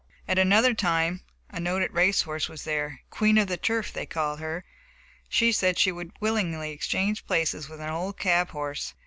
At 0.27 0.39
another 0.39 0.73
time 0.73 1.21
a 1.51 1.59
noted 1.59 1.91
race 1.93 2.23
horse 2.23 2.49
was 2.49 2.63
there, 2.63 3.01
"Queen 3.11 3.37
of 3.37 3.47
the 3.47 3.55
Turf," 3.55 3.93
they 3.93 4.07
called 4.07 4.39
her. 4.39 4.65
She 5.29 5.51
said 5.51 5.77
she 5.77 5.91
would 5.91 6.11
willingly 6.19 6.71
exchange 6.71 7.27
places 7.27 7.69
with 7.69 7.79
an 7.79 7.91
old 7.91 8.17
cab 8.17 8.49
horse. 8.49 8.95